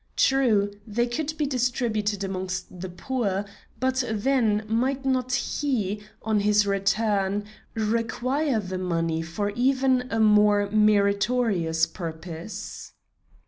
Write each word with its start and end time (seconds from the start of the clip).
True, 0.17 0.71
they 0.87 1.05
could 1.05 1.37
be 1.37 1.45
distributed 1.45 2.23
amongst 2.23 2.79
the 2.81 2.89
poor, 2.89 3.45
but 3.79 4.03
then, 4.09 4.65
might 4.67 5.05
not 5.05 5.31
he, 5.31 6.01
on 6.23 6.39
his 6.39 6.65
return, 6.65 7.43
require 7.75 8.59
the 8.59 8.79
money 8.79 9.21
for 9.21 9.51
even 9.51 10.07
a 10.09 10.19
more 10.19 10.67
meritorious 10.71 11.85
purpose? 11.85 12.93